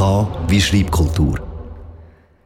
K 0.00 0.26
wie 0.48 0.62
Schreibkultur. 0.62 1.38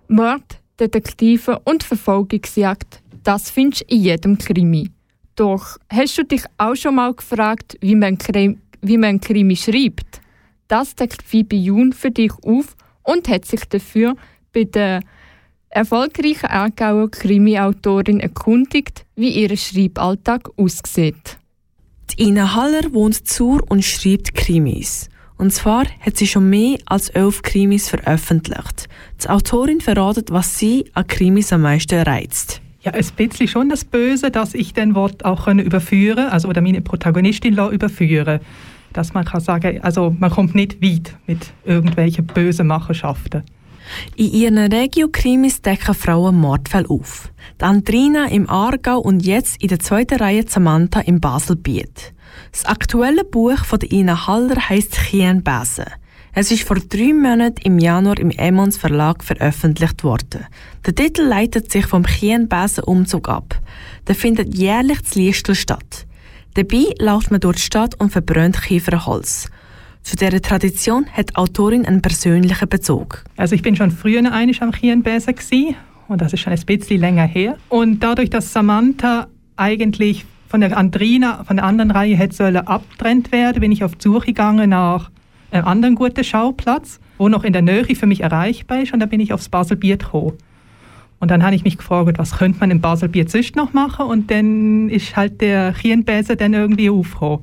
Mord, 0.09 0.59
Detektive 0.81 1.61
und 1.63 1.85
Verfolgungsjagd, 1.85 3.01
das 3.23 3.49
findest 3.49 3.83
du 3.83 3.95
in 3.95 4.03
jedem 4.03 4.39
Krimi. 4.39 4.91
Doch 5.37 5.79
hast 5.89 6.19
du 6.19 6.25
dich 6.25 6.43
auch 6.59 6.75
schon 6.75 6.97
mal 6.97 7.15
gefragt, 7.15 7.77
wie 7.81 7.95
man, 7.95 8.19
Krimi, 8.19 8.59
wie 8.81 8.99
man 8.99 9.21
Krimi 9.21 9.55
schreibt? 9.55 10.21
Das 10.67 10.97
deckt 10.97 11.23
Phoebe 11.23 11.55
Jun 11.55 11.93
für 11.93 12.11
dich 12.11 12.33
auf 12.43 12.75
und 13.05 13.29
hat 13.29 13.45
sich 13.45 13.65
dafür 13.67 14.17
bei 14.53 14.65
der 14.65 14.99
erfolgreichen 15.69 16.47
Aargauer 16.47 17.09
Krimi-Autorin 17.09 18.19
erkundigt, 18.19 19.07
wie 19.15 19.31
ihr 19.31 19.57
Schreiballtag 19.57 20.51
aussieht. 20.57 21.39
Die 22.11 22.25
Ina 22.25 22.57
Haller 22.57 22.93
wohnt 22.93 23.29
zur 23.29 23.63
und 23.71 23.85
schreibt 23.85 24.35
Krimis. 24.35 25.09
Und 25.37 25.53
zwar 25.53 25.85
hat 26.01 26.17
sie 26.17 26.27
schon 26.27 26.49
mehr 26.49 26.79
als 26.87 27.09
elf 27.11 27.43
Krimis 27.43 27.89
veröffentlicht. 27.89 28.89
Die 29.23 29.29
Autorin 29.29 29.81
verratet, 29.81 30.31
was 30.31 30.59
sie 30.59 30.85
an 30.95 31.07
Krimis 31.07 31.53
am 31.53 31.63
meisten 31.63 32.01
reizt. 32.01 32.61
Ja, 32.83 32.93
ein 32.93 33.05
bisschen 33.17 33.49
schon 33.49 33.69
das 33.69 33.85
Böse, 33.85 34.31
dass 34.31 34.55
ich 34.55 34.75
den 34.75 34.95
Wort 34.95 35.25
auch 35.25 35.47
überführen 35.49 36.29
also 36.29 36.49
oder 36.49 36.61
meine 36.61 36.83
Protagonistin 36.83 37.55
überführen 37.55 38.41
Dass 38.93 39.15
man 39.15 39.25
kann 39.25 39.41
sagen, 39.41 39.81
also 39.83 40.15
man 40.19 40.31
kommt 40.31 40.55
nicht 40.55 40.83
weit 40.83 41.17
mit 41.27 41.53
irgendwelchen 41.65 42.27
bösen 42.27 42.67
Machenschaften. 42.67 43.43
In 44.17 44.33
ihren 44.33 44.59
Regio-Krimis 44.59 45.63
decken 45.63 45.95
Frauen 45.95 46.37
Mordfälle 46.37 46.89
auf. 46.89 47.31
Die 47.61 47.65
Andrina 47.65 48.27
im 48.27 48.49
Aargau 48.49 48.99
und 48.99 49.25
jetzt 49.25 49.63
in 49.63 49.69
der 49.69 49.81
zweiten 49.81 50.19
Reihe 50.19 50.45
Samantha 50.49 51.01
im 51.01 51.21
Baselbiet. 51.21 52.15
Das 52.53 52.65
aktuelle 52.65 53.25
Buch 53.25 53.65
von 53.65 53.81
Ina 53.81 54.27
Haller 54.27 54.69
heisst 54.69 54.95
Chien 54.95 55.43
Besen. 55.43 55.87
Es 56.37 56.51
ist 56.51 56.65
vor 56.65 56.77
drei 56.77 57.13
Monaten 57.13 57.61
im 57.63 57.79
Januar 57.79 58.19
im 58.19 58.31
Emmons 58.31 58.77
Verlag 58.77 59.23
veröffentlicht 59.23 60.03
worden. 60.03 60.47
Der 60.85 60.95
Titel 60.95 61.23
leitet 61.23 61.71
sich 61.71 61.87
vom 61.87 62.05
Chien 62.05 62.49
Besen 62.49 62.85
Umzug 62.85 63.29
ab. 63.29 63.61
Der 64.09 64.17
findet 64.17 64.55
jährlich 64.55 65.05
zu 65.05 65.21
Liestel 65.21 65.55
statt. 65.55 66.07
Dabei 66.55 66.87
läuft 66.99 67.31
man 67.31 67.41
durch 67.41 67.57
die 67.57 67.63
Stadt 67.63 68.01
und 68.01 68.11
verbrennt 68.11 68.61
Kieferholz. 68.61 69.49
Zu 70.05 70.17
dieser 70.17 70.43
Tradition 70.43 71.07
hat 71.15 71.31
die 71.31 71.37
Autorin 71.37 71.87
einen 71.87 72.03
persönlichen 72.03 72.69
Bezug. 72.69 73.25
Also 73.39 73.55
ich 73.55 73.63
bin 73.63 73.75
schon 73.75 73.91
früher 73.91 74.31
einig 74.31 74.61
am 74.61 74.71
Chienbesen 74.71 75.35
und 76.09 76.21
das 76.21 76.35
ist 76.35 76.41
schon 76.41 76.53
ein 76.53 76.61
bisschen 76.61 77.01
länger 77.01 77.25
her. 77.25 77.57
Und 77.71 78.01
dadurch, 78.01 78.29
dass 78.29 78.53
Samantha 78.53 79.29
eigentlich 79.57 80.27
von 80.47 80.61
der 80.61 80.77
Andrina, 80.77 81.43
von 81.45 81.57
der 81.57 81.65
anderen 81.65 81.91
Reihe 81.91 82.17
hätte 82.17 82.37
sollen 82.37 82.59
abtrennt 82.59 83.33
werden, 83.33 83.61
bin 83.61 83.73
ich 83.73 83.83
auf 83.83 83.97
die 83.97 84.03
Suche 84.03 84.27
gegangen 84.27 84.71
nach 84.71 85.11
einem 85.51 85.67
anderen 85.67 85.95
guten 85.95 86.23
Schauplatz, 86.23 87.01
wo 87.17 87.31
noch 87.31 87.43
in 87.43 87.55
der 87.55 87.63
Nähe 87.63 87.97
für 87.97 88.07
mich 88.07 88.21
erreichbar 88.21 88.83
ist 88.83 88.93
und 88.93 89.01
da 89.01 89.07
bin 89.07 89.21
ich 89.21 89.33
aufs 89.33 89.49
Baselbiet 89.49 90.01
gekommen. 90.01 90.35
Und 91.19 91.31
dann 91.31 91.43
habe 91.43 91.55
ich 91.55 91.65
mich 91.65 91.79
gefragt, 91.79 92.19
was 92.19 92.37
könnte 92.37 92.61
man 92.61 92.71
im 92.71 92.83
Baselbiet 92.83 93.31
sonst 93.31 93.57
noch 93.57 93.73
machen 93.73 94.05
und 94.05 94.31
dann 94.31 94.91
ist 94.91 95.17
halt 95.17 95.41
der 95.41 95.73
Chienbesen 95.73 96.37
dann 96.37 96.53
irgendwie 96.53 96.91
aufgekommen. 96.91 97.43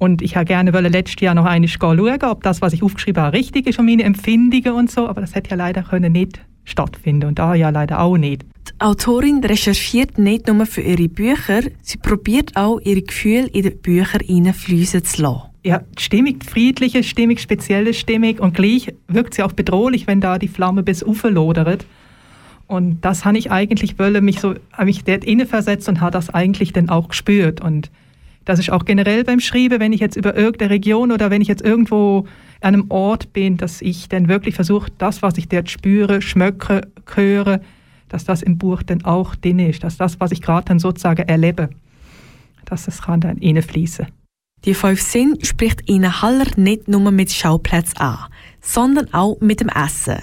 Und 0.00 0.22
ich 0.22 0.34
habe 0.34 0.46
gerne 0.46 0.70
letztes 0.70 1.20
Jahr 1.20 1.34
noch 1.34 1.44
einmal 1.44 1.68
schauen, 1.68 2.00
ob 2.22 2.42
das, 2.42 2.62
was 2.62 2.72
ich 2.72 2.82
aufgeschrieben 2.82 3.22
habe, 3.22 3.36
richtig 3.36 3.66
ist 3.66 3.78
und 3.78 3.84
meine 3.84 4.02
Empfindungen 4.02 4.72
und 4.72 4.90
so. 4.90 5.06
Aber 5.06 5.20
das 5.20 5.34
hätte 5.34 5.50
ja 5.50 5.56
leider 5.56 5.82
können 5.82 6.12
nicht 6.12 6.40
stattfinden 6.64 7.28
und 7.28 7.38
da 7.38 7.54
ja 7.54 7.68
leider 7.68 8.00
auch 8.00 8.16
nicht. 8.16 8.42
Die 8.42 8.80
Autorin 8.80 9.44
recherchiert 9.44 10.16
nicht 10.16 10.48
nur 10.48 10.64
für 10.64 10.80
ihre 10.80 11.06
Bücher, 11.08 11.60
sie 11.82 11.98
probiert 11.98 12.56
auch, 12.56 12.80
ihre 12.80 13.02
Gefühle 13.02 13.48
in 13.48 13.62
die 13.62 13.70
Bücher 13.70 14.20
hineinfließen 14.24 15.04
zu 15.04 15.20
lassen. 15.20 15.42
Ja, 15.64 15.82
die 15.98 16.38
friedliche 16.48 17.02
Stimmung, 17.02 17.36
spezielle 17.36 17.92
Stimmung 17.92 18.38
und 18.38 18.54
gleich 18.54 18.94
wirkt 19.06 19.34
sie 19.34 19.42
auch 19.42 19.52
bedrohlich, 19.52 20.06
wenn 20.06 20.22
da 20.22 20.38
die 20.38 20.48
Flamme 20.48 20.82
bis 20.82 21.02
auflodert. 21.02 21.84
Und 22.66 23.04
das 23.04 23.26
habe 23.26 23.36
ich 23.36 23.50
eigentlich 23.50 23.98
wollen, 23.98 24.24
mich 24.24 24.40
so, 24.40 24.54
habe 24.72 24.86
mich 24.86 25.04
dort 25.04 25.26
versetzt 25.46 25.90
und 25.90 26.00
habe 26.00 26.12
das 26.12 26.30
eigentlich 26.30 26.72
dann 26.72 26.88
auch 26.88 27.08
gespürt. 27.08 27.60
Und 27.60 27.90
das 28.50 28.58
ist 28.58 28.70
auch 28.72 28.84
generell 28.84 29.22
beim 29.22 29.38
Schreiben, 29.38 29.78
wenn 29.78 29.92
ich 29.92 30.00
jetzt 30.00 30.16
über 30.16 30.36
irgendeine 30.36 30.70
Region 30.70 31.12
oder 31.12 31.30
wenn 31.30 31.40
ich 31.40 31.46
jetzt 31.46 31.62
irgendwo 31.62 32.26
an 32.60 32.74
einem 32.74 32.86
Ort 32.90 33.32
bin, 33.32 33.56
dass 33.56 33.80
ich 33.80 34.08
dann 34.08 34.26
wirklich 34.26 34.56
versuche, 34.56 34.90
das, 34.98 35.22
was 35.22 35.38
ich 35.38 35.48
dort 35.48 35.70
spüre, 35.70 36.20
schmecke, 36.20 36.80
höre, 37.14 37.60
dass 38.08 38.24
das 38.24 38.42
im 38.42 38.58
Buch 38.58 38.82
dann 38.82 39.04
auch 39.04 39.36
drin 39.36 39.60
ist, 39.60 39.84
dass 39.84 39.96
das, 39.96 40.18
was 40.18 40.32
ich 40.32 40.42
gerade 40.42 40.64
dann 40.64 40.80
sozusagen 40.80 41.28
erlebe, 41.28 41.70
dass 42.64 42.86
das 42.86 43.02
kann 43.02 43.20
dann 43.20 43.38
reinfließen. 43.38 44.08
Die 44.64 44.74
fünf 44.74 45.00
Sinn 45.00 45.38
spricht 45.42 45.88
Ina 45.88 46.20
Haller 46.20 46.50
nicht 46.56 46.88
nur 46.88 47.12
mit 47.12 47.30
Schauplätzen 47.30 47.98
an, 47.98 48.18
sondern 48.60 49.14
auch 49.14 49.40
mit 49.40 49.60
dem 49.60 49.68
Essen. 49.68 50.18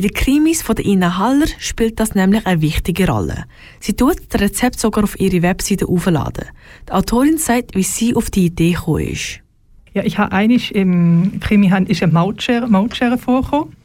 In 0.00 0.06
den 0.06 0.14
Krimis 0.14 0.62
von 0.62 0.78
Ina 0.78 1.18
Haller 1.18 1.44
spielt 1.58 2.00
das 2.00 2.14
nämlich 2.14 2.46
eine 2.46 2.62
wichtige 2.62 3.06
Rolle. 3.06 3.44
Sie 3.80 3.92
tut 3.92 4.16
das 4.30 4.40
Rezept 4.40 4.80
sogar 4.80 5.04
auf 5.04 5.20
ihre 5.20 5.42
Webseite 5.42 5.86
aufladen. 5.86 6.46
Die 6.88 6.92
Autorin 6.92 7.36
sagt, 7.36 7.74
wie 7.74 7.82
sie 7.82 8.16
auf 8.16 8.30
die 8.30 8.46
Idee 8.46 8.72
gekommen 8.72 9.08
ist. 9.08 9.40
Ja, 9.92 10.02
ich 10.02 10.16
habe 10.16 10.32
eigentlich 10.32 10.74
im 10.74 11.38
Krimi 11.40 11.70
ist 11.88 12.02
eine 12.02 12.12
Mautschere, 12.14 12.66
Mautschere 12.66 13.18
vorgekommen. 13.18 13.76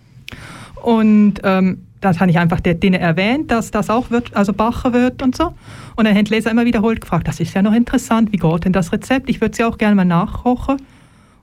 Und 0.81 1.41
ähm, 1.43 1.81
das 1.99 2.21
habe 2.21 2.31
ich 2.31 2.39
einfach 2.39 2.61
dort 2.61 2.81
erwähnt, 2.81 3.51
dass 3.51 3.71
das 3.71 3.89
auch 3.89 4.09
wird, 4.09 4.33
also 4.37 4.53
bacher 4.53 4.93
wird 4.93 5.21
und 5.21 5.35
so. 5.35 5.53
Und 5.97 6.05
dann 6.05 6.15
haben 6.15 6.23
die 6.23 6.33
Leser 6.33 6.49
immer 6.49 6.63
wiederholt 6.63 7.01
gefragt, 7.01 7.27
das 7.27 7.41
ist 7.41 7.53
ja 7.53 7.61
noch 7.61 7.73
interessant, 7.73 8.31
wie 8.31 8.37
geht 8.37 8.63
denn 8.63 8.71
das 8.71 8.93
Rezept? 8.93 9.29
Ich 9.29 9.41
würde 9.41 9.53
sie 9.53 9.65
auch 9.65 9.77
gerne 9.77 9.95
mal 9.95 10.05
nachkochen. 10.05 10.77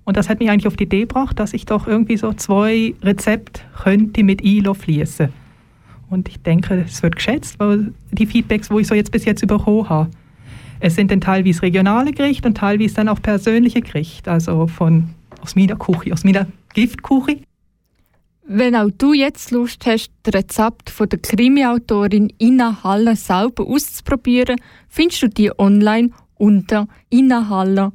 Und 0.04 0.16
das 0.16 0.28
hat 0.28 0.40
mich 0.40 0.50
eigentlich 0.50 0.66
auf 0.66 0.76
die 0.76 0.84
Idee 0.84 1.02
gebracht, 1.02 1.38
dass 1.38 1.54
ich 1.54 1.66
doch 1.66 1.86
irgendwie 1.86 2.16
so 2.16 2.32
zwei 2.32 2.94
Rezepte 3.02 3.60
könnte 3.82 4.24
mit 4.24 4.42
ILO 4.42 4.74
fließen. 4.74 5.28
Und 6.10 6.28
ich 6.28 6.42
denke, 6.42 6.84
es 6.86 7.02
wird 7.02 7.16
geschätzt, 7.16 7.58
weil 7.58 7.94
die 8.10 8.26
Feedbacks, 8.26 8.70
wo 8.70 8.78
ich 8.78 8.86
so 8.86 8.94
jetzt 8.94 9.12
bis 9.12 9.24
jetzt 9.24 9.46
bekommen 9.46 9.88
habe, 9.88 10.10
es 10.80 10.96
sind 10.96 11.10
dann 11.10 11.20
teilweise 11.20 11.62
regionale 11.62 12.12
Gerichte 12.12 12.48
und 12.48 12.56
teilweise 12.56 12.96
dann 12.96 13.08
auch 13.08 13.22
persönliche 13.22 13.80
Gerichte, 13.80 14.30
also 14.30 14.66
von 14.66 15.10
aus 15.40 15.54
meiner 15.54 15.76
Küche, 15.76 16.12
aus 16.12 16.24
meiner 16.24 16.46
Giftküche. 16.74 17.38
Wenn 18.44 18.74
auch 18.74 18.90
du 18.98 19.12
jetzt 19.12 19.52
Lust 19.52 19.86
hast, 19.86 20.10
das 20.24 20.34
Rezept 20.34 20.90
von 20.90 21.08
der 21.08 21.20
Krimi-Autorin 21.20 22.32
Ina 22.40 22.82
Haller 22.82 23.14
selber 23.14 23.66
auszuprobieren, 23.66 24.60
findest 24.88 25.22
du 25.22 25.28
die 25.28 25.58
online 25.58 26.10
unter 26.36 26.88
inahaller.ch. 27.10 27.92